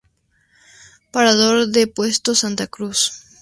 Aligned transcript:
Parador 1.11 1.59
en 1.71 1.93
Puesto 1.93 2.33
Santa 2.33 2.65
Cruz 2.65 3.25